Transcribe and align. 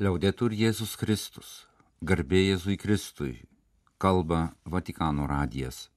Liaudetur 0.00 0.54
Jėzus 0.56 0.94
Kristus, 0.96 1.48
garbė 2.00 2.38
Jėzui 2.38 2.78
Kristui, 2.80 3.34
kalba 4.00 4.38
Vatikano 4.64 5.26
radijas. 5.28 5.90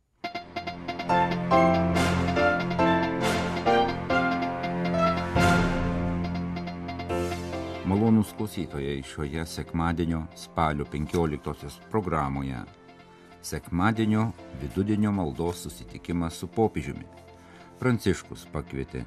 Malonūs 7.87 8.33
klausytojai 8.35 8.97
šioje 9.07 9.45
sekmadienio 9.47 10.25
spalio 10.35 10.83
15 10.83 11.87
programoje. 11.93 12.59
Sekmadienio 13.39 14.25
vidudienio 14.65 15.13
maldos 15.15 15.61
susitikimas 15.63 16.41
su 16.43 16.49
popiežiumi. 16.57 17.07
Pranciškus 17.79 18.43
pakvietė 18.51 19.05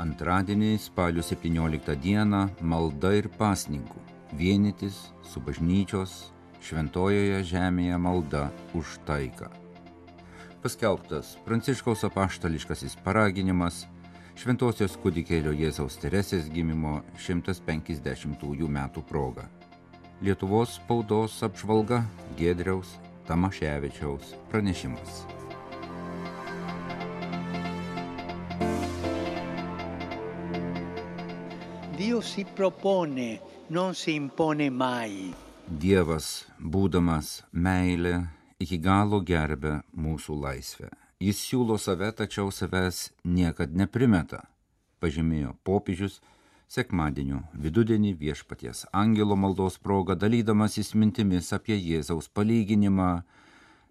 antradienį 0.00 0.78
spalio 0.86 1.26
17 1.28 1.98
dieną 2.06 2.46
malda 2.72 3.12
ir 3.20 3.28
pasninkų 3.36 4.00
vienytis 4.36 5.10
su 5.26 5.40
bažnyčios 5.44 6.30
šventojoje 6.64 7.42
žemėje 7.48 7.96
malda 7.98 8.48
už 8.76 8.98
taiką. 9.08 9.48
Paskelbtas 10.60 11.38
Pranciškaus 11.46 12.04
apaštališkasis 12.10 12.98
paraginimas 13.04 13.86
Šventosios 14.40 14.94
kūdikėlio 15.02 15.52
Jėzaus 15.52 15.98
Teresės 16.00 16.46
gimimo 16.48 17.02
150-ųjų 17.20 18.68
metų 18.72 19.02
proga. 19.08 19.44
Lietuvos 20.24 20.78
spaudos 20.78 21.36
apžvalga 21.44 22.00
Gedriaus 22.40 22.96
Tamaševičiaus 23.28 24.32
pranešimas. 24.48 25.39
Dio 32.20 32.28
si 32.28 32.44
propone, 32.44 33.40
non 33.68 33.94
si 33.94 34.12
impone 34.12 34.68
mai. 34.68 35.32
Dievas, 35.64 36.44
būdamas 36.60 37.46
meilė, 37.50 38.26
iki 38.60 38.76
galo 38.76 39.22
gerbė 39.24 39.78
mūsų 39.96 40.36
laisvę. 40.42 40.90
Jis 41.16 41.40
siūlo 41.46 41.78
save, 41.80 42.10
tačiau 42.12 42.52
savęs 42.52 43.14
niekad 43.24 43.72
neprimeta, 43.72 44.42
pažymėjo 45.00 45.54
popiežius 45.64 46.20
sekmadienio 46.68 47.40
vidudienį 47.56 48.12
viešpaties 48.20 48.84
angelo 48.92 49.40
maldos 49.40 49.80
proga 49.80 50.12
dalydamasis 50.12 50.92
mintimis 50.92 51.54
apie 51.56 51.80
Jėzaus 51.80 52.28
palyginimą 52.28 53.10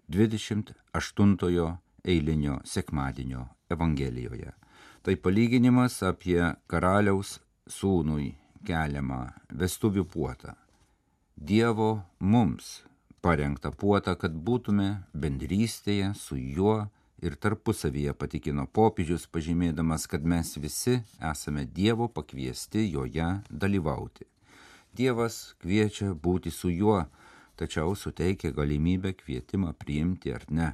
28 0.06 1.68
eilinio 2.06 2.62
sekmadienio 2.62 3.48
Evangelijoje. 3.74 4.54
Tai 5.02 5.18
palyginimas 5.18 6.02
apie 6.06 6.44
karaliaus 6.70 7.40
sūnui 7.70 8.34
keliamą 8.66 9.22
vestuvių 9.62 10.04
puotą. 10.10 10.54
Dievo 11.36 12.02
mums 12.18 12.80
parengtą 13.24 13.72
puotą, 13.72 14.16
kad 14.16 14.34
būtume 14.34 14.90
bendrystėje 15.14 16.12
su 16.16 16.36
juo 16.36 16.88
ir 17.20 17.36
tarpusavyje 17.36 18.14
patikino 18.16 18.66
popiežius, 18.66 19.26
pažymėdamas, 19.28 20.06
kad 20.08 20.24
mes 20.24 20.56
visi 20.60 21.00
esame 21.32 21.64
Dievo 21.64 22.08
pakviesti 22.08 22.86
joje 22.90 23.30
dalyvauti. 23.50 24.26
Dievas 24.96 25.54
kviečia 25.62 26.14
būti 26.14 26.50
su 26.50 26.72
juo, 26.72 27.04
tačiau 27.56 27.94
suteikia 27.94 28.50
galimybę 28.56 29.12
kvietimą 29.20 29.74
priimti 29.78 30.32
ar 30.34 30.46
ne. 30.48 30.72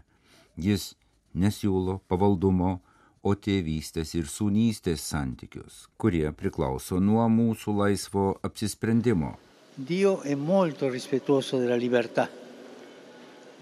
Jis 0.57 0.95
nesiūlo 1.35 1.99
pavaldumo, 2.09 2.79
o 3.27 3.35
tėvystės 3.35 4.15
ir 4.15 4.29
sūnystės 4.31 5.03
santykius, 5.11 5.87
kurie 5.99 6.29
priklauso 6.41 7.01
nuo 7.03 7.25
mūsų 7.33 7.75
laisvo 7.81 8.27
apsisprendimo. 8.47 9.35
Dio 9.77 10.21
è 10.23 10.35
molto 10.35 10.89
rispettoso 10.89 11.59
della 11.59 11.77
libertà, 11.77 12.29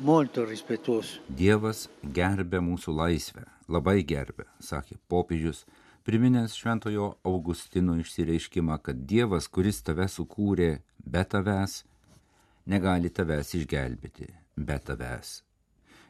molto 0.05 0.45
rispettoso. 0.45 1.23
Dievas 1.27 1.89
gerbė 2.03 2.61
mūsų 2.63 2.95
laisvę, 2.99 3.47
labai 3.69 4.03
gerbė, 4.05 4.47
sakė 4.61 4.99
popiežius, 5.09 5.65
priminęs 6.05 6.59
šventojo 6.61 7.15
Augustino 7.25 7.97
išsireiškimą, 8.03 8.79
kad 8.85 9.01
Dievas, 9.09 9.49
kuris 9.49 9.81
tave 9.87 10.07
sukūrė 10.13 10.71
be 11.01 11.25
tavęs, 11.25 11.81
negali 12.69 13.11
tavęs 13.11 13.57
išgelbėti 13.63 14.29
be 14.57 14.79
tavęs. 14.79 15.44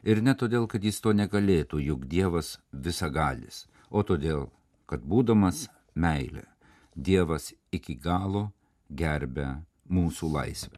Ir 0.05 0.21
ne 0.21 0.35
todėl, 0.37 0.67
kad 0.69 0.83
jis 0.85 0.99
to 1.01 1.15
negalėtų, 1.17 1.79
juk 1.81 2.05
Dievas 2.05 2.59
visagalis, 2.71 3.63
o 3.89 4.03
todėl, 4.05 4.51
kad 4.85 5.01
būdamas 5.01 5.65
meilė, 5.97 6.45
Dievas 6.93 7.53
iki 7.73 7.95
galo 7.97 8.51
gerbė 8.93 9.47
mūsų 9.89 10.29
laisvę. 10.29 10.77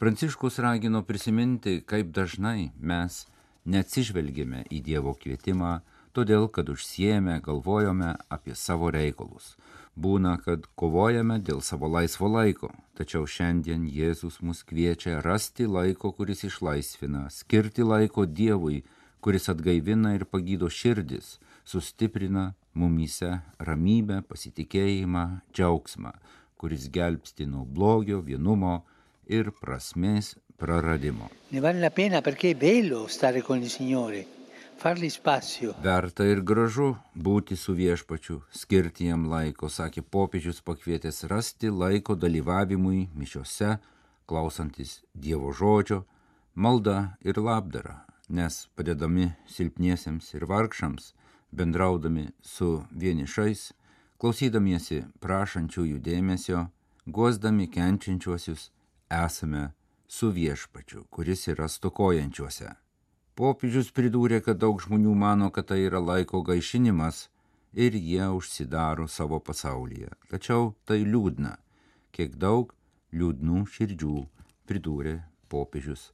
Pranciškus 0.00 0.56
ragino 0.64 1.04
prisiminti, 1.04 1.82
kaip 1.84 2.08
dažnai 2.16 2.72
mes 2.80 3.26
neatsižvelgėme 3.68 4.64
į 4.72 4.80
Dievo 4.88 5.12
kvietimą, 5.20 5.82
todėl 6.16 6.48
kad 6.48 6.68
užsiemę 6.68 7.40
galvojome 7.44 8.14
apie 8.28 8.54
savo 8.54 8.90
reikalus. 8.92 9.56
Būna, 9.92 10.38
kad 10.40 10.64
kovojame 10.76 11.36
dėl 11.44 11.60
savo 11.60 11.88
laisvo 11.92 12.28
laiko, 12.32 12.70
tačiau 12.96 13.26
šiandien 13.28 13.84
Jėzus 13.84 14.40
mus 14.40 14.62
kviečia 14.64 15.20
rasti 15.20 15.66
laiko, 15.68 16.14
kuris 16.16 16.44
išlaisvina, 16.48 17.26
skirti 17.28 17.84
laiko 17.84 18.24
Dievui, 18.24 18.82
kuris 19.20 19.50
atgaivina 19.52 20.14
ir 20.16 20.24
pagydo 20.24 20.70
širdis, 20.72 21.36
sustiprina 21.64 22.54
mumyse 22.72 23.42
ramybę, 23.60 24.22
pasitikėjimą, 24.28 25.26
džiaugsmą, 25.52 26.16
kuris 26.56 26.88
gelbsti 26.88 27.46
nuo 27.46 27.66
blogio, 27.68 28.22
vienumo 28.24 28.80
ir 29.28 29.52
prasmės 29.60 30.38
praradimo. 30.56 31.28
Ne 31.52 31.60
vale 31.60 31.80
la 31.80 31.90
pena 31.90 32.22
perché 32.22 32.50
è 32.50 32.54
bello 32.54 33.06
stare 33.08 33.42
con 33.42 33.60
il 33.60 33.68
Signore. 33.68 34.41
Verta 35.82 36.24
ir 36.26 36.40
gražu 36.42 36.96
būti 37.14 37.54
su 37.54 37.74
viešpačiu, 37.78 38.40
skirti 38.50 39.06
jam 39.06 39.28
laiko, 39.30 39.68
sakė 39.70 40.02
popiežius 40.02 40.58
pakvietęs 40.66 41.22
rasti 41.30 41.70
laiko 41.70 42.16
dalyvavimui 42.18 43.04
mišiose, 43.14 43.76
klausantis 44.26 44.96
Dievo 45.14 45.52
žodžio, 45.54 46.00
malda 46.54 47.14
ir 47.22 47.38
labdara, 47.38 48.00
nes 48.28 48.66
padedami 48.74 49.30
silpniesiems 49.46 50.34
ir 50.34 50.48
vargšams, 50.50 51.12
bendraudami 51.54 52.32
su 52.42 52.82
vienišais, 52.90 53.68
klausydamiesi 54.18 55.04
prašančiųjų 55.22 56.02
dėmesio, 56.02 56.66
guosdami 57.06 57.70
kenčiančiuosius, 57.70 58.72
esame 59.14 59.68
su 60.10 60.34
viešpačiu, 60.34 61.06
kuris 61.06 61.46
yra 61.54 61.70
stokojančiuose. 61.70 62.81
Popiežius 63.42 63.88
pridūrė, 63.90 64.38
kad 64.46 64.60
daug 64.62 64.78
žmonių 64.78 65.12
mano, 65.18 65.48
kad 65.50 65.66
tai 65.72 65.80
yra 65.82 65.98
laiko 65.98 66.44
gaišinimas 66.46 67.24
ir 67.74 67.96
jie 67.98 68.28
užsidaro 68.30 69.08
savo 69.10 69.40
pasaulyje. 69.42 70.12
Tačiau 70.30 70.68
tai 70.86 71.00
liūdna, 71.02 71.56
kiek 72.14 72.36
daug 72.38 72.70
liūdnų 73.10 73.64
širdžių 73.74 74.20
pridūrė 74.70 75.16
popiežius. 75.50 76.12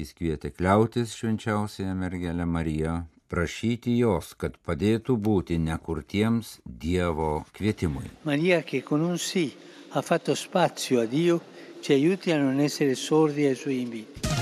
Jis 0.00 0.14
kvietė 0.16 0.54
kliautis 0.56 1.12
švenčiausiąją 1.20 1.92
mergelę 2.00 2.48
Mariją, 2.48 2.96
prašyti 3.28 3.98
jos, 4.00 4.32
kad 4.40 4.56
padėtų 4.64 5.20
būti 5.20 5.60
nekurtiems 5.60 6.62
Dievo 6.64 7.44
kvietimui. 7.52 8.08
Maria 8.24 8.62
che 8.64 8.80
con 8.80 9.04
un 9.04 9.18
sì 9.18 9.52
ha 9.92 10.00
fatto 10.00 10.34
spazio 10.34 11.00
a 11.00 11.04
Dio 11.04 11.42
ci 11.82 11.92
aiuti 11.92 12.32
a 12.32 12.40
non 12.40 12.58
essere 12.58 12.94
sordi 12.94 13.44
ai 13.44 13.54
suoi 13.54 13.82
inviti. 13.82 14.39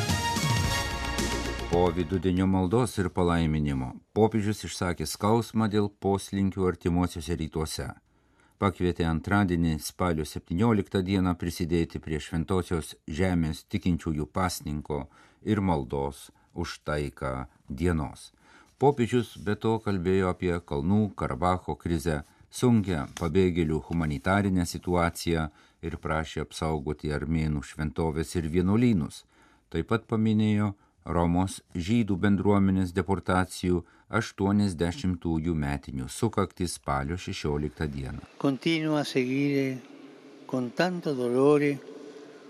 Po 1.79 1.91
vidudienio 1.95 2.47
maldos 2.47 2.97
ir 2.99 3.07
palaiminimo 3.15 3.89
popiežius 4.19 4.65
išsakė 4.67 5.07
skausmą 5.07 5.69
dėl 5.71 5.85
poslinkių 6.05 6.65
artimuosiuose 6.67 7.37
rytuose. 7.39 7.85
Pakvietė 8.59 9.05
antradienį 9.07 9.77
spalio 9.85 10.27
17 10.27 11.03
dieną 11.07 11.37
prisidėti 11.43 12.01
prie 12.07 12.19
šventosios 12.25 12.97
žemės 13.19 13.61
tikinčiųjų 13.75 14.27
pasninko 14.39 14.99
ir 15.53 15.63
maldos 15.69 16.25
už 16.65 16.75
taiką 16.91 17.31
dienos. 17.83 18.27
Popiežius 18.83 19.37
be 19.39 19.55
to 19.55 19.77
kalbėjo 19.87 20.35
apie 20.35 20.59
Kalnų 20.73 21.01
Karabacho 21.23 21.79
krizę, 21.85 22.25
sunkia 22.51 23.07
pabėgėlių 23.23 23.85
humanitarinę 23.93 24.67
situaciją 24.67 25.47
ir 25.87 26.01
prašė 26.03 26.43
apsaugoti 26.49 27.15
armėnų 27.21 27.63
šventovės 27.71 28.35
ir 28.35 28.51
vienuolynus. 28.59 29.23
Taip 29.71 29.93
pat 29.95 30.11
paminėjo 30.11 30.75
Romos 31.09 31.61
žydų 31.75 32.17
bendruomenės 32.21 32.93
deportacijų 32.97 33.83
80-ųjų 34.13 35.55
metinių 35.57 36.09
sukakti 36.13 36.69
spalio 36.69 37.17
16 37.17 37.89
dieną. 37.93 38.25
Continua 38.39 39.05
seguire 39.05 39.79
con 40.47 40.71
tanto 40.71 41.15
dolore 41.15 41.79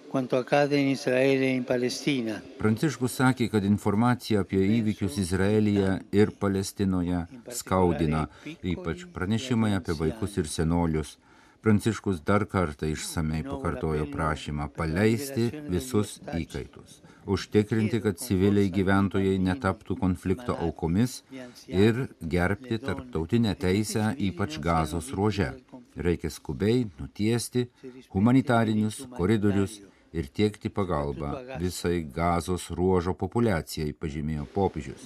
quanto 0.08 0.36
accade 0.36 0.76
in 0.76 0.88
Israele 0.88 1.44
e 1.44 1.54
in 1.54 1.64
Palestina. 1.64 2.40
Pranciškus 2.58 3.18
sakė, 3.20 3.50
kad 3.52 3.64
informacija 3.64 4.42
apie 4.42 4.62
įvykius 4.78 5.18
Izraelyje 5.20 5.98
ir 6.16 6.32
Palestinoje 6.40 7.26
skaudina, 7.52 8.26
ypač 8.62 9.04
pranešimai 9.12 9.74
apie 9.76 9.94
vaikus 9.98 10.38
ir 10.40 10.48
senolius, 10.48 11.18
Pranciškus 11.62 12.20
dar 12.22 12.44
kartą 12.46 12.86
išsamei 12.86 13.42
pakartojo 13.46 14.06
prašymą 14.12 14.68
paleisti 14.76 15.48
visus 15.72 16.14
įkaitus, 16.30 17.00
užtikrinti, 17.26 17.98
kad 18.04 18.20
civiliai 18.22 18.70
gyventojai 18.70 19.34
netaptų 19.42 19.98
konflikto 19.98 20.54
aukomis 20.54 21.22
ir 21.66 22.06
gerbti 22.22 22.78
tarptautinę 22.86 23.56
teisę, 23.58 24.12
ypač 24.30 24.60
gazos 24.62 25.10
ruože. 25.18 25.50
Reikia 25.98 26.30
skubiai 26.30 26.86
nutiesti 27.00 27.66
humanitarinius 28.14 29.02
koridorius 29.18 29.80
ir 30.12 30.30
tiekti 30.32 30.70
pagalbą 30.70 31.34
visai 31.60 32.00
gazos 32.14 32.70
ruožo 32.70 33.14
populiacijai, 33.18 33.92
pažymėjo 33.92 34.46
popiežius. 34.54 35.04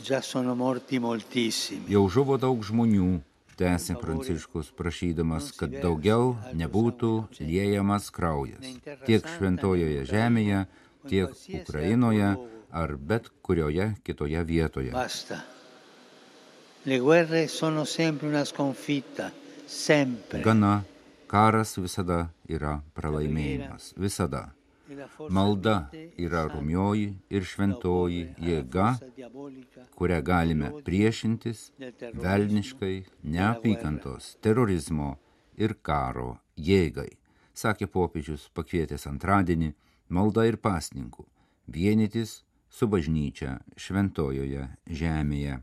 Jau 1.94 2.04
žuvo 2.16 2.38
daug 2.38 2.62
žmonių, 2.68 3.10
tęsė 3.58 3.96
Pranciškus, 4.00 4.70
prašydamas, 4.76 5.50
kad 5.58 5.74
daugiau 5.82 6.36
nebūtų 6.58 7.12
liejamas 7.40 8.10
kraujas 8.14 8.78
tiek 9.06 9.26
šventojoje 9.36 10.06
žemėje, 10.10 10.64
tiek 11.08 11.36
Ukrainoje 11.60 12.30
ar 12.72 12.96
bet 12.96 13.28
kurioje 13.42 13.92
kitoje 14.06 14.44
vietoje. 14.44 14.92
Gana, 20.42 20.72
karas 21.30 21.76
visada 21.78 22.24
yra 22.48 22.80
pralaimėjimas, 22.96 23.92
visada. 23.96 24.48
Malda 25.30 25.76
yra 26.18 26.44
rumioji 26.50 27.08
ir 27.30 27.46
šventoji 27.48 28.22
jėga, 28.42 28.92
kurią 29.98 30.20
galime 30.26 30.70
priešintis 30.86 31.70
velniškai 32.24 32.94
neapykantos, 33.36 34.36
terorizmo 34.44 35.16
ir 35.56 35.76
karo 35.82 36.36
jėgai, 36.56 37.10
sakė 37.54 37.90
popiežius 37.92 38.48
pakvietęs 38.56 39.08
antradienį 39.10 39.72
malda 40.08 40.48
ir 40.48 40.58
pasninkų 40.60 41.28
vienytis 41.72 42.42
su 42.72 42.88
bažnyčia 42.88 43.58
šventojoje 43.76 44.68
žemėje. 44.88 45.60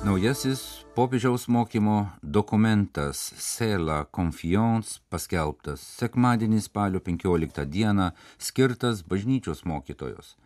Naujasis 0.00 0.84
popiežiaus 0.96 1.44
mokymo 1.48 2.08
dokumentas 2.22 3.18
Sela 3.36 4.06
Confiance 4.16 4.96
paskelbtas 5.12 5.82
sekmadienį 5.98 6.60
spalio 6.64 7.02
15 7.04 7.66
dieną 7.68 8.06
skirtas 8.40 9.02
bažnyčios 9.04 9.60
mokytojos. 9.68 10.38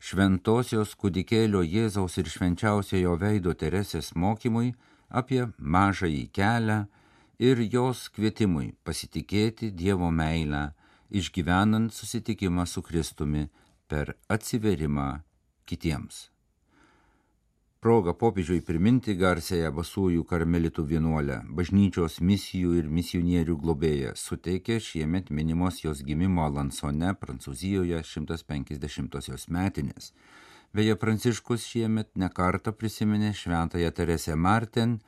Šventosios 0.00 0.96
kudikėlio 0.96 1.60
Jėzaus 1.60 2.16
ir 2.22 2.32
švenčiausiojo 2.32 3.18
veido 3.20 3.52
Teresės 3.52 4.14
mokymui 4.16 4.72
apie 5.12 5.44
mažąjį 5.60 6.24
kelią 6.32 6.80
ir 7.36 7.60
jos 7.68 8.08
kvietimui 8.16 8.72
pasitikėti 8.80 9.74
Dievo 9.76 10.08
meilę, 10.08 10.70
išgyvenant 11.12 11.92
susitikimą 11.92 12.64
su 12.64 12.80
Kristumi 12.80 13.50
per 13.92 14.16
atsiverimą 14.32 15.10
kitiems 15.68 16.30
proga 17.82 18.12
popiežiui 18.14 18.60
priminti 18.62 19.16
garsėją 19.18 19.72
basųjų 19.74 20.22
karmelitų 20.30 20.84
vienuolę, 20.86 21.40
bažnyčios 21.58 22.20
misijų 22.22 22.76
ir 22.78 22.90
misionierių 22.98 23.56
globėją, 23.64 24.12
suteikė 24.14 24.76
šiemet 24.78 25.32
minimos 25.34 25.80
jos 25.82 26.04
gimimo 26.06 26.46
Lansone, 26.46 27.10
Prancūzijoje 27.18 27.98
150-osios 28.06 29.48
metinės. 29.50 30.12
Beje, 30.72 30.94
Pranciškus 30.94 31.66
šiemet 31.72 32.14
nekartą 32.14 32.70
prisiminė 32.70 33.34
šventąją 33.34 33.90
Teresę 33.98 34.38
Martin, 34.38 35.00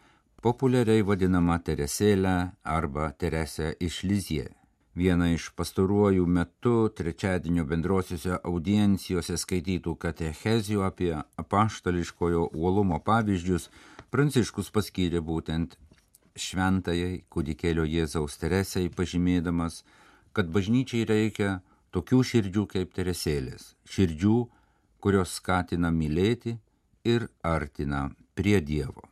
populiariai 0.43 1.07
vadinamą 1.07 1.61
Teresėlę 1.63 2.37
arba 2.67 3.13
Teresę 3.15 3.71
iš 3.79 4.03
Lizie. 4.03 4.51
Viena 4.95 5.27
iš 5.33 5.49
pastaruoju 5.59 6.27
metu 6.27 6.89
trečiadienio 6.97 7.65
bendrosiuose 7.67 8.37
audiencijose 8.47 9.35
skaitytų 9.43 9.97
katechezijų 10.05 10.85
apie 10.87 11.11
apaštališkojo 11.43 12.45
uolumo 12.55 13.01
pavyzdžius 13.03 13.71
Pranciškus 14.15 14.69
paskyrė 14.71 15.19
būtent 15.27 15.73
šventajai 16.39 17.25
kūdikėlio 17.27 17.83
Jėzaus 17.83 18.37
Teresei 18.39 18.87
pažymėdamas, 18.87 19.81
kad 20.31 20.53
bažnyčiai 20.55 21.03
reikia 21.09 21.57
tokių 21.91 22.21
širdžių 22.31 22.65
kaip 22.71 22.93
Teresėlės, 22.95 23.73
širdžių, 23.91 24.37
kurios 25.03 25.35
skatina 25.41 25.91
mylėti 25.91 26.55
ir 27.03 27.27
artina 27.43 28.05
prie 28.39 28.61
Dievo. 28.63 29.03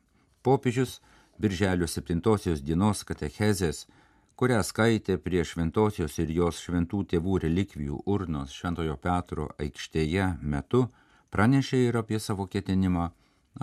Popiežius 0.47 1.01
Birželio 1.43 1.91
7 1.91 2.63
dienos 2.63 3.03
katechezės 3.03 3.89
kurią 4.37 4.61
skaitė 4.67 5.19
prie 5.23 5.45
šventosios 5.45 6.19
ir 6.23 6.31
jos 6.37 6.61
šventų 6.65 7.03
tėvų 7.13 7.39
relikvijų 7.47 8.03
urnos 8.07 8.55
Šventojo 8.57 8.97
Petro 8.97 9.51
aikštėje 9.61 10.29
metu, 10.43 10.87
pranešė 11.31 11.85
ir 11.89 12.01
apie 12.01 12.21
savo 12.21 12.47
ketinimą 12.47 13.11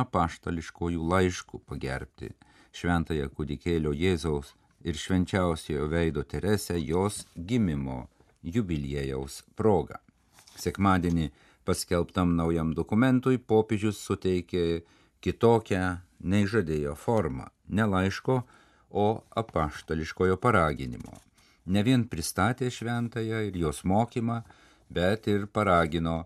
apaštališkojų 0.04 1.10
laiškų 1.14 1.64
pagerbti 1.70 2.34
šventąją 2.76 3.30
kūdikėlio 3.34 3.94
Jėzaus 3.98 4.54
ir 4.86 4.98
švenčiausiojo 4.98 5.88
veido 5.92 6.24
Teresę 6.24 6.78
jos 6.80 7.26
gimimo 7.36 8.08
jubiliejaus 8.44 9.42
proga. 9.56 10.00
Sekmadienį 10.56 11.30
paskelbtam 11.66 12.36
naujam 12.38 12.74
dokumentui 12.76 13.40
popiežius 13.40 14.00
suteikė 14.06 14.84
kitokią 15.24 15.84
nei 16.20 16.48
žadėjo 16.48 16.96
formą- 16.96 17.50
ne 17.78 17.86
laiško, 17.86 18.44
o 18.90 19.22
apaštališkojo 19.42 20.38
paraginimo. 20.38 21.14
Ne 21.66 21.84
vien 21.86 22.08
pristatė 22.10 22.72
šventąją 22.74 23.42
ir 23.50 23.58
jos 23.58 23.84
mokymą, 23.86 24.42
bet 24.90 25.28
ir 25.28 25.48
paragino 25.48 26.26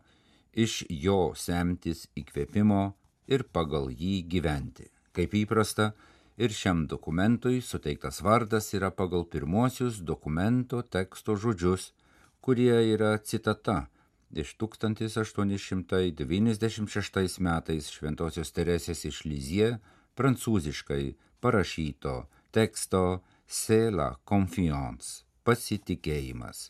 iš 0.54 0.86
jo 0.90 1.34
semtis 1.36 2.08
įkvėpimo 2.16 2.94
ir 3.28 3.44
pagal 3.52 3.90
jį 3.92 4.24
gyventi. 4.30 4.88
Kaip 5.14 5.34
įprasta, 5.36 5.94
ir 6.38 6.50
šiam 6.50 6.88
dokumentui 6.90 7.62
suteiktas 7.62 8.22
vardas 8.26 8.74
yra 8.74 8.92
pagal 8.92 9.26
pirmosius 9.30 10.02
dokumento 10.02 10.82
teksto 10.82 11.36
žodžius, 11.36 11.94
kurie 12.42 12.94
yra 12.94 13.18
citata 13.18 13.88
iš 14.34 14.58
1896 14.58 17.40
metais 17.40 17.90
Šventojios 17.94 18.52
Teresės 18.52 19.06
iš 19.06 19.26
Lizie 19.30 19.78
prancūziškai 20.18 21.16
parašyto 21.42 22.28
teksto 22.54 23.24
Sela 23.48 24.20
Confiance- 24.30 25.24
pasitikėjimas. 25.46 26.70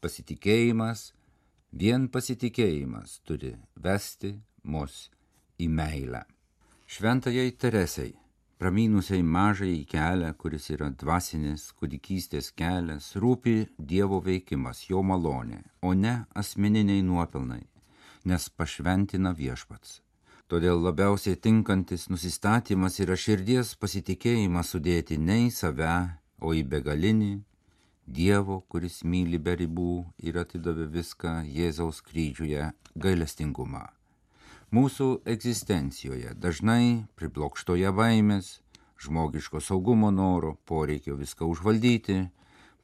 Pasitikėjimas, 0.00 1.12
vien 1.72 2.08
pasitikėjimas 2.08 3.20
turi 3.28 3.52
vesti 3.76 4.40
mus 4.64 5.10
į 5.60 5.68
meilę. 5.68 6.22
Šventajai 6.88 7.52
Teresei, 7.52 8.14
pramynusiai 8.58 9.22
mažai 9.22 9.84
kelią, 9.84 10.32
kuris 10.40 10.70
yra 10.70 10.88
dvasinės 10.88 11.72
kūdikystės 11.76 12.48
kelias, 12.56 13.12
rūpi 13.14 13.68
Dievo 13.78 14.22
veikimas, 14.24 14.86
jo 14.88 15.02
malonė, 15.02 15.60
o 15.82 15.92
ne 15.92 16.24
asmeniniai 16.34 17.02
nuopelnai, 17.02 17.66
nes 18.24 18.48
pašventina 18.48 19.34
viešpats. 19.36 20.00
Todėl 20.52 20.82
labiausiai 20.84 21.38
tinkantis 21.40 22.10
nusistatymas 22.12 22.98
yra 23.00 23.16
širdies 23.16 23.72
pasitikėjimą 23.80 24.60
sudėti 24.68 25.16
ne 25.16 25.38
į 25.46 25.50
save, 25.56 25.94
o 26.44 26.52
į 26.52 26.62
begalinį 26.68 27.32
Dievo, 28.04 28.58
kuris 28.68 28.98
myli 29.08 29.38
be 29.40 29.54
ribų 29.56 30.04
ir 30.20 30.36
atidavė 30.36 30.90
viską 30.92 31.38
Jėzaus 31.48 32.02
kryžiuje 32.04 32.66
gailestingumą. 33.00 33.86
Mūsų 34.76 35.06
egzistencijoje 35.24 36.34
dažnai 36.36 37.06
priblokštoje 37.16 37.94
baimės, 37.96 38.58
žmogiško 39.00 39.64
saugumo 39.64 40.10
noro, 40.12 40.58
poreikio 40.68 41.16
viską 41.16 41.48
užvaldyti, 41.48 42.18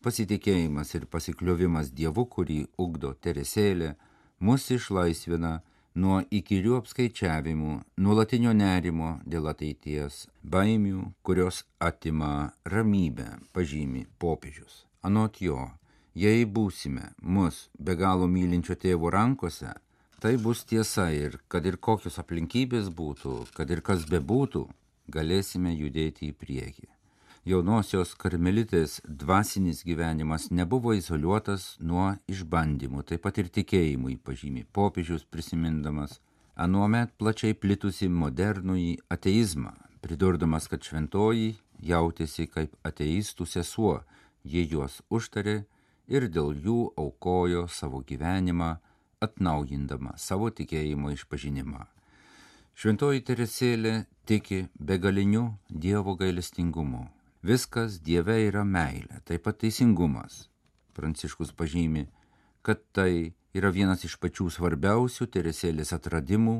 pasitikėjimas 0.00 0.94
ir 0.96 1.04
pasikliovimas 1.12 1.92
Dievu, 1.92 2.24
kurį 2.24 2.62
ugdo 2.80 3.12
Teresėlė, 3.12 3.98
mus 4.40 4.70
išlaisvina 4.72 5.58
nuo 5.94 6.20
įkyrių 6.30 6.76
apskaičiavimų, 6.78 7.74
nuolatinio 8.04 8.52
nerimo 8.56 9.16
dėl 9.26 9.50
ateities, 9.50 10.26
baimių, 10.42 11.10
kurios 11.26 11.64
atima 11.78 12.52
ramybę, 12.64 13.26
pažymi 13.52 14.06
popiežius. 14.18 14.84
Anot 15.02 15.40
jo, 15.40 15.70
jei 16.14 16.44
būsime 16.44 17.10
mus 17.22 17.68
be 17.78 17.96
galo 17.96 18.28
mylinčio 18.28 18.76
tėvo 18.76 19.10
rankose, 19.10 19.72
tai 20.20 20.36
bus 20.36 20.64
tiesa 20.64 21.10
ir 21.10 21.40
kad 21.48 21.66
ir 21.66 21.80
kokios 21.80 22.20
aplinkybės 22.22 22.92
būtų, 22.92 23.46
kad 23.56 23.70
ir 23.70 23.80
kas 23.80 24.06
bebūtų, 24.06 24.66
galėsime 25.10 25.74
judėti 25.74 26.30
į 26.30 26.36
priekį 26.38 26.99
jaunosios 27.48 28.14
karmelitės 28.20 29.00
dvasinis 29.04 29.84
gyvenimas 29.84 30.50
nebuvo 30.50 30.92
izoliuotas 30.96 31.76
nuo 31.80 32.14
išbandymų, 32.28 33.04
taip 33.08 33.24
pat 33.24 33.38
ir 33.40 33.48
tikėjimui, 33.48 34.18
pažymi 34.24 34.66
popiežius 34.72 35.24
prisimindamas 35.24 36.20
anuomet 36.60 37.12
plačiai 37.18 37.54
plitusi 37.56 38.08
modernųjį 38.12 38.98
ateizmą, 39.14 39.72
pridurdamas, 40.04 40.68
kad 40.68 40.84
šventoji 40.84 41.54
jautėsi 41.80 42.46
kaip 42.52 42.74
ateistų 42.84 43.46
sesuo, 43.48 44.00
jie 44.44 44.66
juos 44.68 45.00
užtarė 45.08 45.62
ir 46.08 46.28
dėl 46.28 46.52
jų 46.66 46.80
aukojo 47.00 47.66
savo 47.68 48.02
gyvenimą, 48.04 48.74
atnaujindama 49.24 50.16
savo 50.16 50.50
tikėjimo 50.50 51.12
išpažinimą. 51.16 51.86
Šventoji 52.80 53.24
Teresėlė 53.28 53.94
tiki 54.28 54.66
begaliniu 54.80 55.50
Dievo 55.68 56.14
gailestingumu. 56.16 57.08
Viskas 57.40 58.00
Dieve 58.04 58.36
yra 58.44 58.66
meilė, 58.68 59.22
taip 59.24 59.46
pat 59.46 59.62
teisingumas. 59.62 60.50
Pranciškus 60.92 61.54
pažymi, 61.56 62.04
kad 62.60 62.82
tai 62.92 63.32
yra 63.56 63.70
vienas 63.72 64.04
iš 64.04 64.18
pačių 64.20 64.50
svarbiausių 64.52 65.26
Teresėlės 65.32 65.94
atradimų 65.96 66.58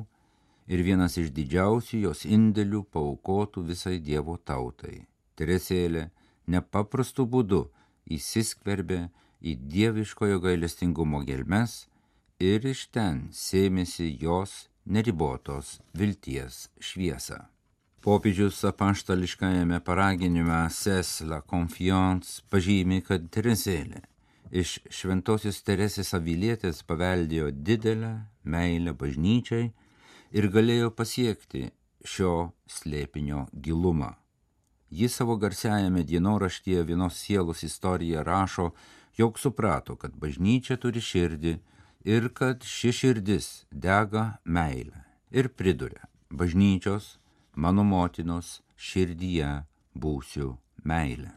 ir 0.73 0.85
vienas 0.87 1.19
iš 1.21 1.35
didžiausių 1.37 2.01
jos 2.07 2.25
indėlių 2.25 2.87
paukotų 2.97 3.67
visai 3.69 3.99
Dievo 4.01 4.39
tautai. 4.41 5.05
Teresėlė 5.37 6.09
nepaprastu 6.49 7.29
būdu 7.29 7.67
įsiskverbė 8.09 9.03
į 9.41 9.57
dieviškojo 9.77 10.41
gailestingumo 10.41 11.21
gelmes 11.29 11.87
ir 12.41 12.65
iš 12.73 12.89
ten 12.95 13.27
sėmėsi 13.37 14.15
jos 14.25 14.71
neribotos 14.87 15.79
vilties 15.93 16.69
šviesą. 16.81 17.45
Popiežius 18.01 18.65
apaštališkajame 18.65 19.81
paraginime 19.85 20.71
Sesla 20.71 21.43
Confiance 21.51 22.41
pažymi, 22.49 23.03
kad 23.05 23.27
Teresėlė 23.29 24.01
iš 24.51 24.79
šventosios 24.89 25.59
Teresės 25.67 26.15
avilietės 26.17 26.81
paveldėjo 26.89 27.51
didelę 27.53 28.15
meilę 28.49 28.97
bažnyčiai 28.97 29.69
ir 30.33 30.49
galėjo 30.49 30.89
pasiekti 30.97 31.67
šio 32.01 32.55
slėpinio 32.65 33.45
gilumą. 33.53 34.15
Ji 34.89 35.13
savo 35.13 35.37
garsiajame 35.37 36.01
dienoraštyje 36.01 36.89
vienos 36.89 37.21
sielos 37.21 37.61
istoriją 37.69 38.25
rašo, 38.25 38.71
jog 39.21 39.37
suprato, 39.39 40.01
kad 40.01 40.17
bažnyčia 40.17 40.81
turi 40.81 41.05
širdį 41.05 41.59
ir 42.09 42.33
kad 42.33 42.65
ši 42.65 42.97
širdis 42.97 43.53
dega 43.71 44.41
meilę. 44.45 45.05
Ir 45.31 45.53
priduria, 45.53 46.09
bažnyčios 46.33 47.20
mano 47.55 47.85
motinos 47.85 48.61
širdyje 48.77 49.51
būsiu 49.95 50.57
meilė. 50.85 51.33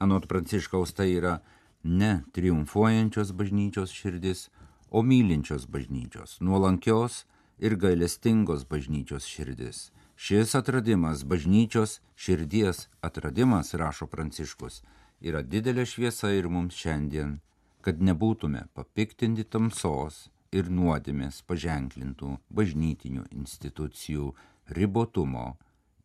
Anot 0.00 0.26
Pranciškaus 0.28 0.94
tai 0.96 1.10
yra 1.18 1.40
ne 1.84 2.22
triumfuojančios 2.32 3.32
bažnyčios 3.36 3.92
širdis, 3.92 4.48
o 4.90 5.02
mylinčios 5.02 5.66
bažnyčios, 5.70 6.40
nuolankios 6.40 7.24
ir 7.58 7.76
gailestingos 7.76 8.64
bažnyčios 8.64 9.28
širdis. 9.28 9.90
Šis 10.16 10.54
atradimas, 10.54 11.22
bažnyčios 11.24 12.00
širdies 12.16 12.88
atradimas, 13.00 13.72
rašo 13.74 14.08
Pranciškus, 14.10 14.82
yra 15.20 15.40
didelė 15.42 15.86
šviesa 15.88 16.32
ir 16.36 16.48
mums 16.48 16.76
šiandien, 16.76 17.38
kad 17.80 18.02
nebūtume 18.04 18.66
papiktinti 18.76 19.46
tamsos 19.48 20.26
ir 20.52 20.68
nuodėmės 20.68 21.40
paženklintų 21.48 22.34
bažnytinių 22.52 23.24
institucijų 23.30 24.34
ribotumo 24.70 25.56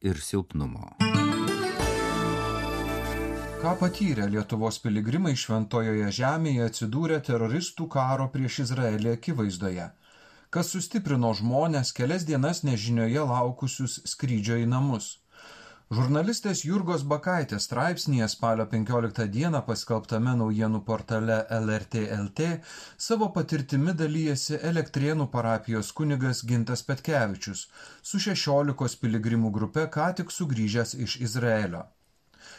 ir 0.02 0.22
silpnumo. 0.22 0.96
Ką 3.62 3.72
patyrė 3.80 4.28
Lietuvos 4.30 4.78
piligrimai 4.84 5.34
šventojoje 5.42 6.12
žemėje 6.20 6.66
atsidūrė 6.70 7.22
teroristų 7.26 7.88
karo 7.96 8.28
prieš 8.34 8.60
Izraelį 8.66 9.16
akivaizdoje, 9.16 9.88
kas 10.54 10.70
sustiprino 10.76 11.32
žmonės 11.34 11.94
kelias 11.98 12.28
dienas 12.30 12.62
nežinioje 12.68 13.24
laukusius 13.32 14.02
skrydžio 14.12 14.60
į 14.62 14.68
namus. 14.70 15.16
Žurnalistės 15.94 16.64
Jurgos 16.66 17.04
Bakaitės 17.06 17.68
straipsnėje 17.68 18.28
spalio 18.34 18.64
15 18.70 19.28
dieną 19.34 19.60
paskelbtame 19.68 20.32
naujienų 20.40 20.80
portale 20.88 21.36
LRT 21.58 22.02
LT 22.16 22.48
savo 23.08 23.28
patirtimi 23.36 23.94
dalyjasi 23.94 24.58
Elektrienų 24.72 25.28
parapijos 25.36 25.92
kunigas 26.00 26.42
Gintas 26.52 26.82
Petkevičius 26.90 27.68
su 28.02 28.24
16 28.26 28.98
piligrimų 29.04 29.54
grupe 29.60 29.86
ką 29.98 30.10
tik 30.22 30.34
sugrįžęs 30.34 30.96
iš 31.06 31.20
Izraelio. 31.30 31.86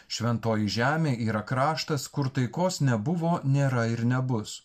Šventoji 0.07 0.71
žemė 0.79 1.19
yra 1.27 1.43
kraštas, 1.43 2.07
kur 2.07 2.31
taikos 2.31 2.79
nebuvo, 2.81 3.41
nėra 3.43 3.89
ir 3.91 4.07
nebus. 4.07 4.61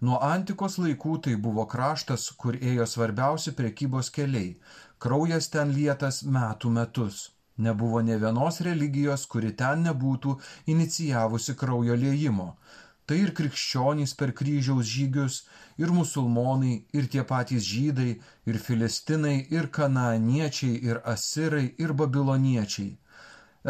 Nuo 0.00 0.22
antikos 0.22 0.78
laikų 0.78 1.18
tai 1.26 1.34
buvo 1.34 1.66
kraštas, 1.66 2.30
kur 2.38 2.54
ėjo 2.62 2.86
svarbiausi 2.86 3.58
prekybos 3.58 4.14
keliai. 4.14 4.54
Kraujas 5.02 5.50
ten 5.50 5.74
lietas 5.74 6.22
metų 6.22 6.78
metus. 6.78 7.33
Nebuvo 7.56 8.00
ne 8.02 8.16
vienos 8.18 8.60
religijos, 8.66 9.26
kuri 9.30 9.52
ten 9.58 9.84
nebūtų 9.86 10.32
inicijavusi 10.74 11.54
kraujo 11.60 11.94
liejimo. 11.94 12.48
Tai 13.06 13.18
ir 13.20 13.30
krikščionys 13.38 14.14
per 14.18 14.32
kryžiaus 14.40 14.88
žygius, 14.90 15.36
ir 15.78 15.92
musulmonai, 15.94 16.74
ir 16.98 17.06
tie 17.12 17.22
patys 17.30 17.62
žydai, 17.68 18.10
ir 18.50 18.58
filistinai, 18.66 19.36
ir 19.54 19.70
kanaaniečiai, 19.78 20.80
ir 20.90 21.02
asirai, 21.14 21.66
ir 21.78 21.92
babiloniečiai. 21.92 22.92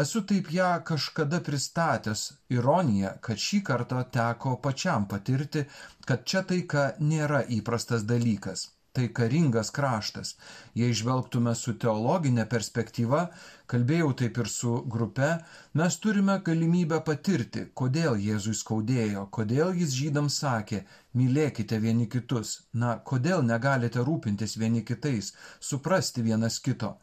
Esu 0.03 0.21
taip 0.29 0.49
ją 0.51 0.71
kažkada 0.87 1.41
pristatęs 1.43 2.23
ironiją, 2.57 3.11
kad 3.27 3.43
šį 3.47 3.61
kartą 3.69 4.01
teko 4.17 4.55
pačiam 4.65 5.05
patirti, 5.11 5.67
kad 6.07 6.25
čia 6.25 6.41
taika 6.53 6.87
nėra 7.11 7.43
įprastas 7.59 8.07
dalykas 8.13 8.71
tai 8.95 9.07
karingas 9.19 9.71
kraštas. 9.75 10.33
Jei 10.79 10.93
žvelgtume 10.99 11.53
su 11.59 11.73
teologinė 11.83 12.45
perspektyva, 12.51 13.21
kalbėjau 13.71 14.11
taip 14.21 14.39
ir 14.43 14.51
su 14.51 14.75
grupe, 14.95 15.31
mes 15.81 15.97
turime 16.03 16.37
galimybę 16.49 17.01
patirti, 17.09 17.65
kodėl 17.81 18.19
Jėzui 18.27 18.55
skaudėjo, 18.61 19.25
kodėl 19.37 19.73
jis 19.81 19.97
žydams 19.99 20.39
sakė, 20.43 20.83
mylėkite 21.19 21.81
vieni 21.87 22.07
kitus, 22.15 22.55
na, 22.73 22.95
kodėl 23.11 23.43
negalite 23.51 24.05
rūpintis 24.09 24.57
vieni 24.61 24.85
kitais, 24.91 25.33
suprasti 25.59 26.23
vienas 26.29 26.59
kito. 26.59 26.95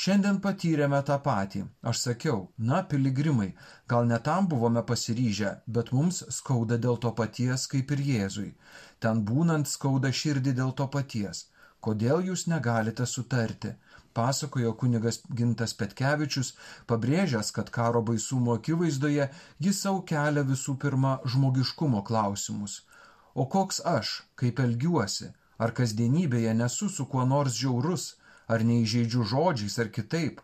Šiandien 0.00 0.38
patyrėme 0.44 0.98
tą 1.08 1.16
patį. 1.24 1.60
Aš 1.90 1.98
sakiau, 2.06 2.36
na, 2.68 2.76
piligrimai, 2.90 3.48
gal 3.92 4.06
ne 4.10 4.18
tam 4.28 4.46
buvome 4.52 4.82
pasiryžę, 4.90 5.50
bet 5.76 5.90
mums 5.96 6.20
skauda 6.36 6.78
dėl 6.84 6.96
to 7.04 7.10
paties 7.18 7.66
kaip 7.72 7.90
ir 7.96 8.00
Jėzui. 8.06 8.46
Ten 9.04 9.20
būnant 9.30 9.68
skauda 9.68 10.12
širdį 10.20 10.54
dėl 10.60 10.72
to 10.78 10.86
paties. 10.94 11.42
Kodėl 11.86 12.24
jūs 12.28 12.46
negalite 12.52 13.04
sutarti? 13.12 13.74
Pasakojo 14.16 14.72
kunigas 14.82 15.20
Gintas 15.40 15.76
Petkevičius, 15.82 16.54
pabrėžęs, 16.88 17.52
kad 17.58 17.68
karo 17.76 18.00
baisumo 18.12 18.56
akivaizdoje 18.56 19.28
jis 19.66 19.82
savo 19.84 20.00
kelia 20.12 20.46
visų 20.52 20.78
pirma 20.86 21.18
žmogiškumo 21.34 22.00
klausimus. 22.08 22.78
O 23.34 23.44
koks 23.56 23.84
aš, 23.96 24.16
kaip 24.40 24.64
elgiuosi, 24.64 25.28
ar 25.60 25.76
kasdienybėje 25.82 26.56
nesu 26.62 26.88
su 26.88 27.04
kuo 27.12 27.28
nors 27.34 27.60
žiaurus, 27.60 28.08
ar 28.52 28.64
neįžeidžiu 28.70 29.24
žodžiais 29.32 29.78
ar 29.82 29.90
kitaip, 29.96 30.40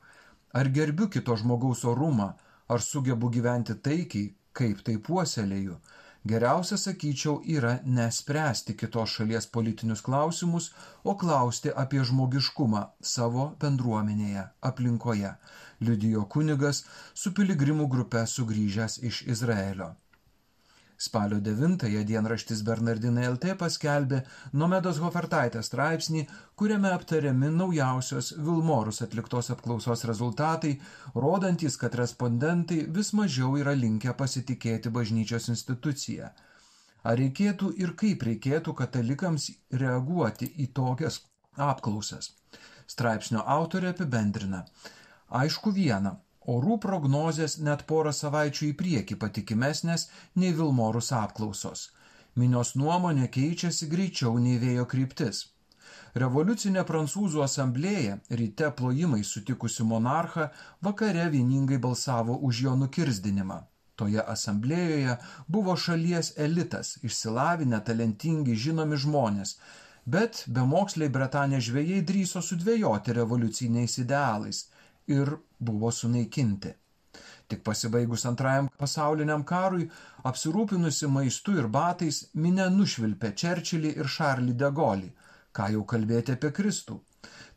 ar 0.58 0.70
gerbiu 0.78 1.08
kito 1.14 1.36
žmogaus 1.42 1.84
orumą, 1.92 2.32
ar 2.72 2.82
sugebu 2.88 3.30
gyventi 3.36 3.74
taikiai, 3.88 4.32
kaip 4.56 4.82
tai 4.86 4.96
puoselėju. 5.08 5.76
Geriausia, 6.26 6.76
sakyčiau, 6.82 7.36
yra 7.56 7.72
nespręsti 7.96 8.74
kitos 8.80 9.12
šalies 9.18 9.46
politinius 9.56 10.02
klausimus, 10.06 10.72
o 11.04 11.14
klausti 11.20 11.70
apie 11.82 12.02
žmogiškumą 12.08 12.82
savo 13.12 13.44
bendruomenėje, 13.62 14.48
aplinkoje, 14.70 15.30
liudijo 15.86 16.24
kunigas 16.34 16.82
su 17.14 17.30
piligrimų 17.36 17.86
grupe 17.94 18.24
sugrįžęs 18.32 18.98
iš 19.10 19.22
Izraelio. 19.36 19.92
Spalio 20.98 21.38
9-ąją 21.44 22.04
dienraštis 22.08 22.62
Bernardinai 22.64 23.26
LT 23.28 23.52
paskelbė 23.60 24.22
Nomedos 24.56 24.96
Hofertaitės 25.04 25.68
straipsnį, 25.68 26.22
kuriame 26.56 26.88
aptariami 26.96 27.50
naujausios 27.52 28.30
Vilmorus 28.38 29.02
atliktos 29.04 29.50
apklausos 29.52 30.06
rezultatai, 30.08 30.72
rodantis, 31.14 31.76
kad 31.76 31.98
respondentai 32.00 32.80
vis 32.98 33.12
mažiau 33.12 33.58
yra 33.60 33.76
linkę 33.76 34.16
pasitikėti 34.16 34.92
bažnyčios 34.98 35.50
instituciją. 35.52 36.32
Ar 37.04 37.20
reikėtų 37.20 37.74
ir 37.84 37.92
kaip 38.00 38.24
reikėtų 38.30 38.72
katalikams 38.80 39.50
reaguoti 39.84 40.48
į 40.64 40.70
tokias 40.80 41.20
apklausas? 41.60 42.32
Straipsnio 42.88 43.44
autorė 43.44 43.92
apibendrina. 43.92 44.64
Aišku 45.28 45.76
viena, 45.76 46.16
Orų 46.54 46.76
prognozės 46.82 47.56
net 47.66 47.82
porą 47.90 48.12
savaičių 48.14 48.68
į 48.68 48.74
priekį 48.80 49.16
patikimesnės 49.22 50.06
nei 50.42 50.52
Vilmorus 50.54 51.10
apklausos. 51.20 51.88
Minios 52.38 52.74
nuomonė 52.78 53.26
keičiasi 53.36 53.88
greičiau 53.90 54.38
nei 54.44 54.60
vėjo 54.62 54.84
kryptis. 54.92 55.40
Revoliucinė 56.22 56.84
prancūzų 56.88 57.42
asamblėja 57.46 58.18
ryte 58.40 58.68
plojimai 58.78 59.22
sutikusi 59.30 59.86
monarchą 59.90 60.46
vakare 60.88 61.26
vieningai 61.34 61.80
balsavo 61.88 62.38
už 62.48 62.62
jo 62.66 62.76
nukirzdinimą. 62.82 63.58
Toje 63.96 64.22
asamblėjoje 64.36 65.16
buvo 65.48 65.74
šalies 65.86 66.32
elitas, 66.46 66.94
išsilavinę, 67.08 67.80
talentingi, 67.88 68.54
žinomi 68.64 69.00
žmonės, 69.02 69.56
bet 70.06 70.44
bemoksliai 70.58 71.10
Bretanės 71.18 71.66
žvėjai 71.70 72.02
drįso 72.12 72.44
sudvėjoti 72.52 73.18
revoliuciniais 73.20 73.98
idealais– 74.06 74.64
ir 75.06 75.36
buvo 75.58 75.90
sunaikinti. 75.90 76.74
Tik 77.48 77.62
pasibaigus 77.64 78.26
antrajam 78.28 78.68
pasauliniam 78.80 79.44
karui, 79.44 79.88
apsirūpinusi 80.30 81.08
maistu 81.16 81.54
ir 81.60 81.68
batais, 81.76 82.24
minė 82.34 82.66
nušvilpė 82.78 83.32
Čerčilį 83.42 83.92
ir 84.00 84.10
Šarlį 84.16 84.56
de 84.62 84.70
Golį, 84.78 85.12
ką 85.56 85.68
jau 85.74 85.84
kalbėti 85.92 86.34
apie 86.36 86.50
Kristų. 86.58 86.98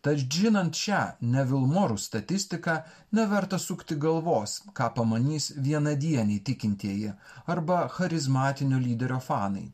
Tad 0.06 0.22
žinant 0.36 0.77
šią 0.79 1.00
nevilmorų 1.34 1.98
statistiką, 2.00 2.77
neverta 3.18 3.58
sukti 3.60 3.98
galvos, 4.06 4.62
ką 4.77 4.94
pamanys 4.96 5.50
vienadieniai 5.65 6.39
tikintieji 6.50 7.12
arba 7.56 7.82
charizmatinio 7.98 8.79
lyderio 8.86 9.20
fanai. 9.25 9.68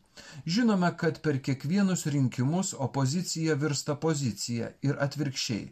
Žinome, 0.46 0.92
kad 0.98 1.20
per 1.22 1.40
kiekvienus 1.48 2.06
rinkimus 2.14 2.74
opozicija 2.88 3.56
virsta 3.64 3.96
pozicija 4.06 4.70
ir 4.88 4.98
atvirkščiai. 5.08 5.68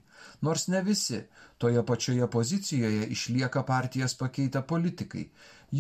Nors 0.48 0.68
ne 0.68 0.82
visi, 0.82 1.20
toje 1.58 1.86
pačioje 1.86 2.30
pozicijoje 2.36 3.08
išlieka 3.16 3.64
partijas 3.64 4.16
pakeitę 4.20 4.62
politikai. 4.74 5.26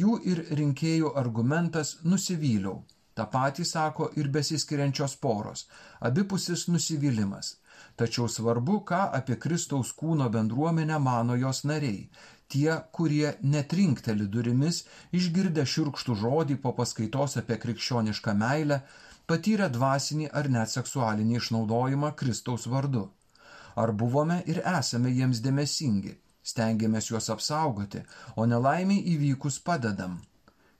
Jų 0.01 0.19
ir 0.33 0.43
rinkėjų 0.59 1.13
argumentas 1.23 1.97
nusivyliau. 2.03 2.83
Ta 3.13 3.25
patį 3.33 3.65
sako 3.69 4.09
ir 4.17 4.29
besiskiriančios 4.37 5.17
poros. 5.25 5.67
Abipusis 6.09 6.67
nusivylimas. 6.67 7.57
Tačiau 8.01 8.25
svarbu, 8.35 8.79
ką 8.89 9.01
apie 9.17 9.35
Kristaus 9.43 9.91
kūno 9.99 10.29
bendruomenę 10.35 10.97
mano 10.99 11.35
jos 11.37 11.61
nariai. 11.69 12.07
Tie, 12.53 12.73
kurie 12.97 13.29
netrinkteli 13.53 14.27
durimis, 14.35 14.83
išgirdę 15.19 15.63
širkštų 15.73 16.17
žodį 16.23 16.57
po 16.65 16.73
paskaitos 16.79 17.39
apie 17.41 17.57
krikščionišką 17.63 18.35
meilę, 18.41 18.81
patyrė 19.31 19.69
dvasinį 19.77 20.27
ar 20.41 20.49
net 20.57 20.73
seksualinį 20.73 21.39
išnaudojimą 21.39 22.11
Kristaus 22.19 22.67
vardu. 22.73 23.07
Ar 23.83 23.93
buvome 24.03 24.43
ir 24.53 24.59
esame 24.73 25.15
jiems 25.15 25.41
dėmesingi, 25.47 26.13
stengiamės 26.51 27.09
juos 27.09 27.31
apsaugoti, 27.37 28.03
o 28.37 28.45
nelaimiai 28.53 29.01
įvykus 29.15 29.57
padedam– 29.71 30.19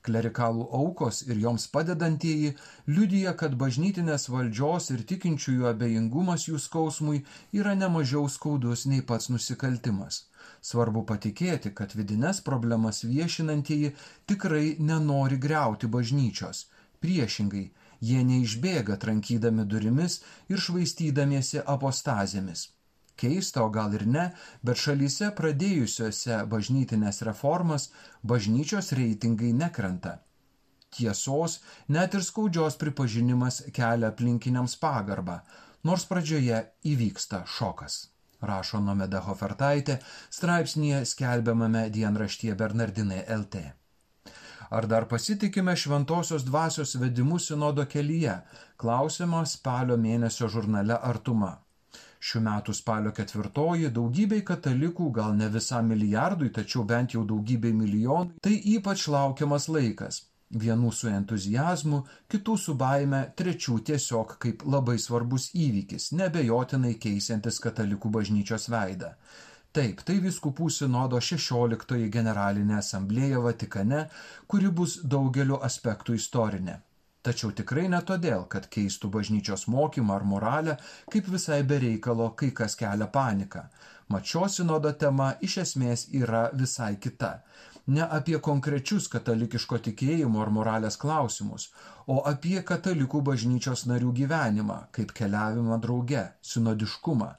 Klerikalų 0.04 0.64
aukos 0.78 1.22
ir 1.30 1.38
joms 1.40 1.66
padedantieji 1.72 2.50
liudija, 2.92 3.32
kad 3.40 3.54
bažnytinės 3.62 4.28
valdžios 4.34 4.90
ir 4.92 5.04
tikinčiųjų 5.12 5.70
abejingumas 5.70 6.48
jų 6.50 6.60
skausmui 6.60 7.22
yra 7.60 7.76
nemažiau 7.80 8.28
skaudus 8.34 8.84
nei 8.94 9.06
pats 9.12 9.30
nusikaltimas. 9.32 10.26
Svarbu 10.62 11.04
patikėti, 11.10 11.74
kad 11.78 11.96
vidines 11.96 12.42
problemas 12.42 13.04
viešinantieji 13.04 13.94
tikrai 14.30 14.76
nenori 14.80 15.40
greuti 15.48 15.90
bažnyčios. 15.96 16.66
Priešingai, 17.04 17.66
jie 18.04 18.22
neišbėga 18.28 18.96
trankydami 19.00 19.66
durimis 19.74 20.22
ir 20.52 20.64
švaistydamiesi 20.68 21.64
apostazėmis. 21.76 22.70
Keista, 23.20 23.64
o 23.64 23.70
gal 23.70 23.94
ir 23.94 24.06
ne, 24.10 24.24
bet 24.66 24.80
šalyse 24.82 25.30
pradėjusiose 25.38 26.40
bažnytinės 26.54 27.22
reformas 27.28 27.90
bažnyčios 28.32 28.92
reitingai 29.00 29.52
nekrenta. 29.54 30.18
Tiesos, 30.94 31.60
net 31.90 32.18
ir 32.18 32.26
skaudžios 32.26 32.78
pripažinimas 32.82 33.62
kelia 33.74 34.10
aplinkiniams 34.14 34.76
pagarbą, 34.82 35.40
nors 35.84 36.06
pradžioje 36.10 36.60
įvyksta 36.94 37.44
šokas. 37.58 38.13
Rašo 38.50 38.82
Nomeda 38.84 39.22
Hofertaitė 39.28 40.00
straipsnėje 40.38 41.06
skelbiamame 41.14 41.88
dienraštyje 41.94 42.58
Bernardinai 42.60 43.24
LT. 43.38 43.64
Ar 44.74 44.88
dar 44.90 45.06
pasitikime 45.06 45.76
šventosios 45.78 46.46
dvasios 46.48 46.96
vedimu 47.02 47.40
sinodo 47.40 47.86
kelyje? 47.86 48.40
Klausima 48.82 49.44
spalio 49.46 49.98
mėnesio 50.08 50.50
žurnale 50.50 50.98
Artuma. 51.12 51.52
Šių 52.24 52.40
metų 52.48 52.74
spalio 52.74 53.12
ketvirtoji 53.16 53.92
daugybei 53.96 54.44
katalikų, 54.48 55.12
gal 55.20 55.34
ne 55.40 55.50
visam 55.56 55.90
milijardui, 55.92 56.50
tačiau 56.58 56.86
bent 56.92 57.14
jau 57.18 57.26
daugybei 57.32 57.74
milijonų, 57.76 58.40
tai 58.42 58.56
ypač 58.76 59.10
laukiamas 59.12 59.68
laikas. 59.70 60.22
Vienų 60.64 60.92
su 60.94 61.10
entuzijazmu, 61.10 62.04
kitų 62.30 62.58
su 62.62 62.76
baime, 62.78 63.24
trečių 63.40 63.80
tiesiog 63.90 64.36
kaip 64.44 64.66
labai 64.70 65.00
svarbus 65.02 65.50
įvykis, 65.56 66.12
nebejotinai 66.20 66.94
keisiantis 67.02 67.58
katalikų 67.64 68.12
bažnyčios 68.18 68.70
veidą. 68.70 69.16
Taip, 69.74 70.04
tai 70.06 70.20
viskupų 70.22 70.68
sinodo 70.70 71.18
16 71.18 72.10
generalinė 72.14 72.76
asamblėja 72.78 73.40
Vatikane, 73.42 74.04
kuri 74.46 74.70
bus 74.70 75.00
daugeliu 75.16 75.58
aspektų 75.66 76.14
istorinė. 76.20 76.76
Tačiau 77.24 77.54
tikrai 77.56 77.88
ne 77.88 78.02
todėl, 78.04 78.42
kad 78.52 78.66
keistų 78.76 79.10
bažnyčios 79.16 79.64
mokymą 79.72 80.18
ar 80.20 80.26
moralę, 80.28 80.76
kaip 81.14 81.30
visai 81.32 81.62
bereikalo 81.64 82.30
kai 82.40 82.52
kas 82.52 82.76
kelia 82.76 83.08
paniką. 83.18 83.64
Mat 84.12 84.28
šio 84.28 84.50
sinodo 84.52 84.92
tema 85.04 85.30
iš 85.48 85.58
esmės 85.64 86.04
yra 86.22 86.50
visai 86.54 86.92
kita. 87.06 87.38
Ne 87.86 88.06
apie 88.18 88.38
konkrečius 88.40 89.10
katalikiško 89.12 89.78
tikėjimo 89.86 90.40
ar 90.42 90.50
moralės 90.58 90.96
klausimus, 91.00 91.66
o 92.08 92.22
apie 92.30 92.62
katalikų 92.64 93.20
bažnyčios 93.30 93.84
narių 93.92 94.14
gyvenimą, 94.20 94.78
kaip 94.96 95.12
keliavimą 95.18 95.80
drauge, 95.84 96.24
sinodiškumą. 96.52 97.34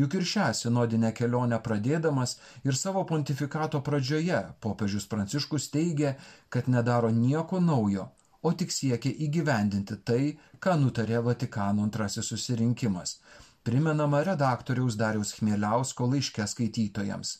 Juk 0.00 0.14
ir 0.16 0.24
šią 0.24 0.46
sinodinę 0.56 1.10
kelionę 1.12 1.58
pradėdamas 1.60 2.38
ir 2.64 2.78
savo 2.80 3.04
pontifikato 3.04 3.82
pradžioje 3.84 4.40
popiežius 4.64 5.04
Pranciškus 5.12 5.68
teigė, 5.74 6.14
kad 6.48 6.72
nedaro 6.72 7.10
nieko 7.12 7.60
naujo, 7.60 8.08
o 8.42 8.52
tik 8.56 8.72
siekia 8.72 9.12
įgyvendinti 9.26 10.00
tai, 10.08 10.22
ką 10.58 10.78
nutarė 10.80 11.20
Vatikano 11.28 11.84
antrasis 11.84 12.32
susirinkimas. 12.32 13.18
Primenama 13.62 14.24
redaktoriaus 14.24 14.96
Dariaus 14.96 15.36
Chmieliausko 15.36 16.08
laiške 16.14 16.48
skaitytojams. 16.48 17.36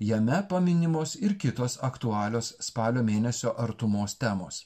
Jame 0.00 0.42
paminimos 0.48 1.14
ir 1.20 1.34
kitos 1.36 1.74
aktualios 1.84 2.46
spalio 2.64 3.00
mėnesio 3.04 3.50
artumos 3.64 4.14
temos. 4.16 4.60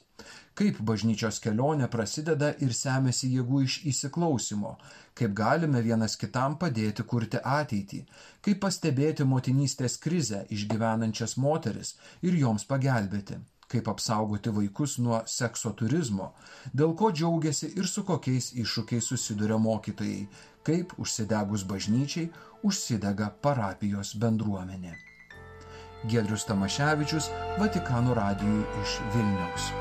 Kaip 0.54 0.76
bažnyčios 0.90 1.40
kelionė 1.42 1.88
prasideda 1.90 2.50
ir 2.62 2.74
semėsi 2.80 3.30
jėgų 3.32 3.62
iš 3.64 3.78
įsiklausimo, 3.90 4.76
kaip 5.18 5.32
galime 5.40 5.80
vienas 5.82 6.12
kitam 6.20 6.52
padėti 6.60 7.02
kurti 7.12 7.40
ateitį, 7.54 7.98
kaip 8.46 8.60
pastebėti 8.62 9.26
motinystės 9.26 9.98
krizę 10.04 10.44
išgyvenančias 10.54 11.34
moteris 11.46 11.90
ir 12.22 12.36
joms 12.42 12.66
pagelbėti. 12.70 13.40
Kaip 13.74 13.90
apsaugoti 13.90 14.52
vaikus 14.54 14.94
nuo 15.02 15.18
sekso 15.26 15.72
turizmo, 15.80 16.28
dėl 16.72 16.94
ko 17.00 17.08
džiaugiasi 17.10 17.72
ir 17.74 17.88
su 17.90 18.04
kokiais 18.12 18.52
iššūkiais 18.62 19.10
susiduria 19.10 19.58
mokytojai, 19.66 20.28
kaip 20.62 20.94
užsidegus 21.06 21.66
bažnyčiai 21.74 22.30
užsidega 22.62 23.32
parapijos 23.48 24.14
bendruomenė. 24.26 24.94
Gedrius 26.10 26.44
Tamaševičius, 26.44 27.30
Vatikano 27.58 28.14
radijui 28.14 28.62
iš 28.82 28.98
Vilniaus. 29.14 29.72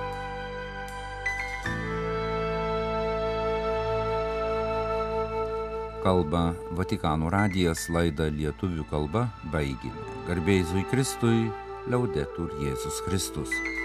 Kalba 6.04 6.50
Vatikano 6.76 7.30
radijas 7.32 7.86
laidą 7.92 8.28
lietuvių 8.32 8.88
kalba 8.90 9.28
baigėme. 9.54 10.10
Garbėjai 10.28 10.66
Zui 10.72 10.84
Kristui, 10.92 11.46
liaudetur 11.88 12.52
Jėzus 12.64 13.00
Kristus. 13.08 13.83